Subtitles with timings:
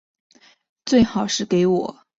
[0.83, 2.07] 最好是给我